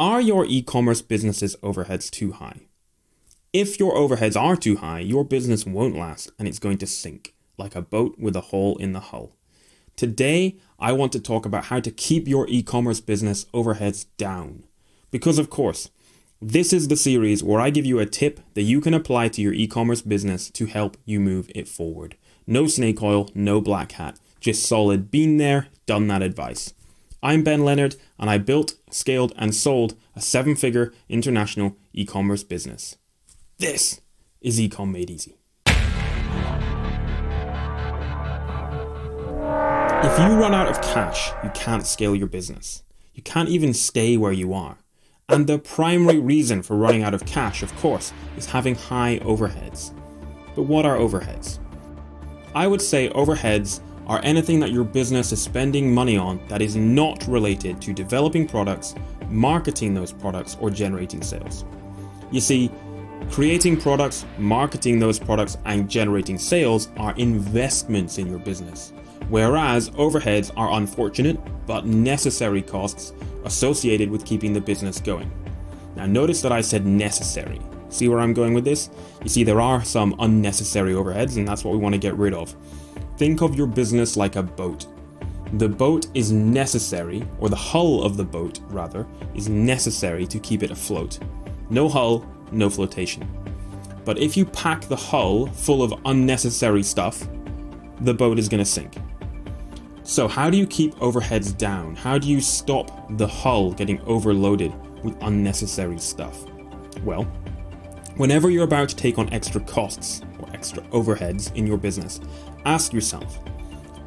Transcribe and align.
Are 0.00 0.20
your 0.20 0.46
e 0.46 0.62
commerce 0.62 1.02
business's 1.02 1.56
overheads 1.56 2.08
too 2.08 2.30
high? 2.30 2.68
If 3.52 3.80
your 3.80 3.96
overheads 3.96 4.40
are 4.40 4.54
too 4.54 4.76
high, 4.76 5.00
your 5.00 5.24
business 5.24 5.66
won't 5.66 5.96
last 5.96 6.30
and 6.38 6.46
it's 6.46 6.60
going 6.60 6.78
to 6.78 6.86
sink 6.86 7.34
like 7.56 7.74
a 7.74 7.82
boat 7.82 8.14
with 8.16 8.36
a 8.36 8.42
hole 8.52 8.76
in 8.76 8.92
the 8.92 9.00
hull. 9.00 9.32
Today, 9.96 10.54
I 10.78 10.92
want 10.92 11.10
to 11.14 11.20
talk 11.20 11.44
about 11.44 11.64
how 11.64 11.80
to 11.80 11.90
keep 11.90 12.28
your 12.28 12.46
e 12.48 12.62
commerce 12.62 13.00
business 13.00 13.46
overheads 13.46 14.06
down. 14.16 14.62
Because, 15.10 15.36
of 15.36 15.50
course, 15.50 15.90
this 16.40 16.72
is 16.72 16.86
the 16.86 16.96
series 16.96 17.42
where 17.42 17.60
I 17.60 17.70
give 17.70 17.84
you 17.84 17.98
a 17.98 18.06
tip 18.06 18.38
that 18.54 18.62
you 18.62 18.80
can 18.80 18.94
apply 18.94 19.26
to 19.30 19.42
your 19.42 19.52
e 19.52 19.66
commerce 19.66 20.02
business 20.02 20.48
to 20.50 20.66
help 20.66 20.96
you 21.06 21.18
move 21.18 21.50
it 21.56 21.66
forward. 21.66 22.16
No 22.46 22.68
snake 22.68 23.02
oil, 23.02 23.30
no 23.34 23.60
black 23.60 23.90
hat, 23.90 24.20
just 24.38 24.64
solid, 24.64 25.10
been 25.10 25.38
there, 25.38 25.66
done 25.86 26.06
that 26.06 26.22
advice. 26.22 26.72
I'm 27.20 27.42
Ben 27.42 27.64
Leonard, 27.64 27.96
and 28.16 28.30
I 28.30 28.38
built, 28.38 28.74
scaled, 28.90 29.32
and 29.36 29.52
sold 29.52 29.96
a 30.14 30.20
seven 30.20 30.54
figure 30.54 30.92
international 31.08 31.76
e 31.92 32.06
commerce 32.06 32.44
business. 32.44 32.96
This 33.58 34.00
is 34.40 34.60
Ecom 34.60 34.92
Made 34.92 35.10
Easy. 35.10 35.34
If 40.00 40.16
you 40.16 40.26
run 40.36 40.54
out 40.54 40.68
of 40.68 40.80
cash, 40.80 41.32
you 41.42 41.50
can't 41.54 41.84
scale 41.84 42.14
your 42.14 42.28
business. 42.28 42.84
You 43.14 43.24
can't 43.24 43.48
even 43.48 43.74
stay 43.74 44.16
where 44.16 44.30
you 44.30 44.54
are. 44.54 44.78
And 45.28 45.48
the 45.48 45.58
primary 45.58 46.20
reason 46.20 46.62
for 46.62 46.76
running 46.76 47.02
out 47.02 47.14
of 47.14 47.26
cash, 47.26 47.64
of 47.64 47.74
course, 47.78 48.12
is 48.36 48.46
having 48.46 48.76
high 48.76 49.18
overheads. 49.22 49.92
But 50.54 50.62
what 50.62 50.86
are 50.86 50.96
overheads? 50.96 51.58
I 52.54 52.68
would 52.68 52.80
say 52.80 53.08
overheads 53.08 53.80
are 54.08 54.20
anything 54.22 54.58
that 54.60 54.72
your 54.72 54.84
business 54.84 55.32
is 55.32 55.42
spending 55.42 55.92
money 55.92 56.16
on 56.16 56.40
that 56.48 56.62
is 56.62 56.76
not 56.76 57.26
related 57.28 57.80
to 57.82 57.92
developing 57.92 58.48
products, 58.48 58.94
marketing 59.28 59.94
those 59.94 60.12
products, 60.12 60.56
or 60.60 60.70
generating 60.70 61.22
sales. 61.22 61.64
You 62.30 62.40
see, 62.40 62.70
creating 63.30 63.80
products, 63.80 64.24
marketing 64.38 64.98
those 64.98 65.18
products, 65.18 65.58
and 65.66 65.88
generating 65.88 66.38
sales 66.38 66.88
are 66.96 67.14
investments 67.16 68.18
in 68.18 68.26
your 68.26 68.38
business, 68.38 68.92
whereas 69.28 69.90
overheads 69.90 70.50
are 70.56 70.72
unfortunate 70.72 71.38
but 71.66 71.84
necessary 71.84 72.62
costs 72.62 73.12
associated 73.44 74.10
with 74.10 74.24
keeping 74.24 74.52
the 74.52 74.60
business 74.60 75.00
going. 75.00 75.30
Now, 75.96 76.06
notice 76.06 76.40
that 76.42 76.52
I 76.52 76.60
said 76.62 76.86
necessary. 76.86 77.60
See 77.90 78.08
where 78.08 78.20
I'm 78.20 78.34
going 78.34 78.54
with 78.54 78.64
this? 78.64 78.90
You 79.22 79.28
see, 79.28 79.44
there 79.44 79.60
are 79.60 79.84
some 79.84 80.14
unnecessary 80.18 80.92
overheads, 80.92 81.36
and 81.36 81.46
that's 81.46 81.64
what 81.64 81.72
we 81.72 81.78
want 81.78 81.94
to 81.94 81.98
get 81.98 82.14
rid 82.16 82.34
of. 82.34 82.54
Think 83.18 83.42
of 83.42 83.56
your 83.56 83.66
business 83.66 84.16
like 84.16 84.36
a 84.36 84.44
boat. 84.44 84.86
The 85.54 85.68
boat 85.68 86.06
is 86.14 86.30
necessary, 86.30 87.26
or 87.40 87.48
the 87.48 87.56
hull 87.56 88.04
of 88.04 88.16
the 88.16 88.22
boat, 88.22 88.60
rather, 88.68 89.08
is 89.34 89.48
necessary 89.48 90.24
to 90.28 90.38
keep 90.38 90.62
it 90.62 90.70
afloat. 90.70 91.18
No 91.68 91.88
hull, 91.88 92.24
no 92.52 92.70
flotation. 92.70 93.28
But 94.04 94.18
if 94.18 94.36
you 94.36 94.44
pack 94.44 94.82
the 94.82 94.94
hull 94.94 95.46
full 95.48 95.82
of 95.82 96.00
unnecessary 96.04 96.84
stuff, 96.84 97.26
the 98.02 98.14
boat 98.14 98.38
is 98.38 98.48
going 98.48 98.60
to 98.60 98.64
sink. 98.64 98.94
So, 100.04 100.28
how 100.28 100.48
do 100.48 100.56
you 100.56 100.66
keep 100.68 100.94
overheads 101.00 101.58
down? 101.58 101.96
How 101.96 102.18
do 102.18 102.28
you 102.28 102.40
stop 102.40 103.16
the 103.18 103.26
hull 103.26 103.72
getting 103.72 104.00
overloaded 104.02 104.72
with 105.02 105.20
unnecessary 105.22 105.98
stuff? 105.98 106.44
Well, 107.02 107.24
whenever 108.16 108.48
you're 108.48 108.62
about 108.62 108.90
to 108.90 108.96
take 108.96 109.18
on 109.18 109.28
extra 109.32 109.60
costs 109.60 110.22
extra 110.58 110.82
overheads 110.88 111.54
in 111.54 111.66
your 111.66 111.78
business, 111.78 112.20
ask 112.64 112.92
yourself 112.92 113.38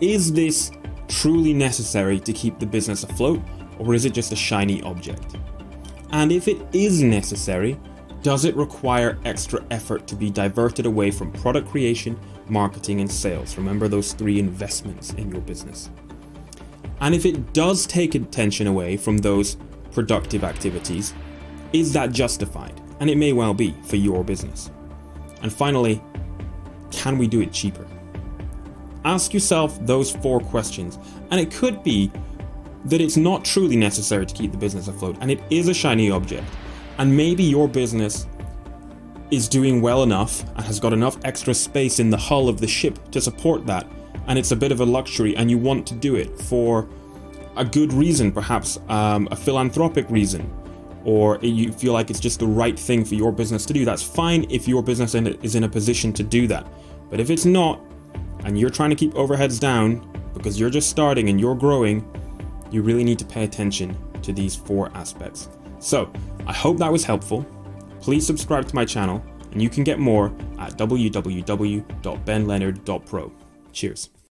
is 0.00 0.32
this 0.32 0.70
truly 1.08 1.54
necessary 1.54 2.20
to 2.20 2.32
keep 2.32 2.58
the 2.58 2.66
business 2.66 3.02
afloat, 3.02 3.40
or 3.78 3.94
is 3.94 4.04
it 4.04 4.12
just 4.12 4.32
a 4.32 4.36
shiny 4.36 4.82
object? 4.82 5.36
And 6.10 6.30
if 6.30 6.48
it 6.48 6.58
is 6.72 7.02
necessary, 7.02 7.78
does 8.22 8.44
it 8.44 8.54
require 8.56 9.18
extra 9.24 9.64
effort 9.70 10.06
to 10.08 10.14
be 10.14 10.30
diverted 10.30 10.84
away 10.84 11.10
from 11.10 11.32
product 11.32 11.68
creation, 11.68 12.18
marketing, 12.48 13.00
and 13.00 13.10
sales? 13.10 13.56
Remember 13.56 13.88
those 13.88 14.12
three 14.12 14.38
investments 14.38 15.12
in 15.14 15.30
your 15.30 15.40
business. 15.40 15.90
And 17.00 17.14
if 17.14 17.24
it 17.24 17.52
does 17.52 17.86
take 17.86 18.14
attention 18.14 18.66
away 18.66 18.96
from 18.96 19.18
those 19.18 19.56
productive 19.92 20.44
activities, 20.44 21.14
is 21.72 21.92
that 21.92 22.12
justified? 22.12 22.80
And 23.00 23.08
it 23.10 23.16
may 23.16 23.32
well 23.32 23.54
be 23.54 23.74
for 23.84 23.96
your 23.96 24.24
business. 24.24 24.70
And 25.42 25.52
finally, 25.52 26.02
can 26.90 27.18
we 27.18 27.26
do 27.26 27.40
it 27.40 27.52
cheaper? 27.52 27.86
Ask 29.04 29.32
yourself 29.32 29.78
those 29.86 30.10
four 30.10 30.40
questions, 30.40 30.98
and 31.30 31.40
it 31.40 31.50
could 31.52 31.82
be 31.82 32.10
that 32.86 33.00
it's 33.00 33.16
not 33.16 33.44
truly 33.44 33.76
necessary 33.76 34.26
to 34.26 34.34
keep 34.34 34.52
the 34.52 34.58
business 34.58 34.86
afloat 34.86 35.16
and 35.20 35.30
it 35.30 35.40
is 35.50 35.68
a 35.68 35.74
shiny 35.74 36.10
object. 36.10 36.46
And 36.98 37.16
maybe 37.16 37.42
your 37.42 37.68
business 37.68 38.26
is 39.30 39.48
doing 39.48 39.82
well 39.82 40.02
enough 40.02 40.42
and 40.54 40.64
has 40.64 40.78
got 40.78 40.92
enough 40.92 41.18
extra 41.24 41.52
space 41.52 41.98
in 41.98 42.10
the 42.10 42.16
hull 42.16 42.48
of 42.48 42.60
the 42.60 42.68
ship 42.68 43.10
to 43.10 43.20
support 43.20 43.66
that, 43.66 43.86
and 44.28 44.38
it's 44.38 44.52
a 44.52 44.56
bit 44.56 44.72
of 44.72 44.80
a 44.80 44.86
luxury, 44.86 45.36
and 45.36 45.50
you 45.50 45.58
want 45.58 45.86
to 45.88 45.94
do 45.94 46.14
it 46.14 46.38
for 46.38 46.88
a 47.56 47.64
good 47.64 47.92
reason, 47.92 48.30
perhaps 48.30 48.78
um, 48.88 49.26
a 49.30 49.36
philanthropic 49.36 50.08
reason, 50.10 50.48
or 51.06 51.38
you 51.40 51.72
feel 51.72 51.92
like 51.92 52.10
it's 52.10 52.18
just 52.18 52.40
the 52.40 52.46
right 52.46 52.76
thing 52.76 53.04
for 53.04 53.14
your 53.14 53.30
business 53.30 53.64
to 53.64 53.72
do. 53.72 53.84
That's 53.84 54.02
fine 54.02 54.44
if 54.50 54.66
your 54.66 54.82
business 54.82 55.14
is 55.14 55.54
in 55.54 55.62
a 55.62 55.68
position 55.68 56.12
to 56.14 56.24
do 56.24 56.48
that. 56.48 56.66
But 57.08 57.20
if 57.20 57.30
it's 57.30 57.44
not, 57.44 57.80
and 58.44 58.58
you're 58.58 58.70
trying 58.70 58.90
to 58.90 58.96
keep 58.96 59.14
overheads 59.14 59.60
down 59.60 60.04
because 60.34 60.58
you're 60.58 60.68
just 60.68 60.90
starting 60.90 61.28
and 61.28 61.40
you're 61.40 61.54
growing, 61.54 62.04
you 62.72 62.82
really 62.82 63.04
need 63.04 63.20
to 63.20 63.24
pay 63.24 63.44
attention 63.44 63.96
to 64.22 64.32
these 64.32 64.56
four 64.56 64.90
aspects. 64.94 65.48
So, 65.78 66.12
I 66.44 66.52
hope 66.52 66.78
that 66.78 66.90
was 66.90 67.04
helpful. 67.04 67.46
Please 68.00 68.26
subscribe 68.26 68.66
to 68.66 68.74
my 68.74 68.84
channel, 68.84 69.24
and 69.52 69.62
you 69.62 69.68
can 69.68 69.84
get 69.84 70.00
more 70.00 70.34
at 70.58 70.76
www.benleonard.pro. 70.76 73.32
Cheers. 73.72 74.10